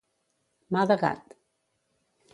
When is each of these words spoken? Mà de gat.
Mà 0.77 0.85
de 0.93 0.97
gat. 1.03 1.37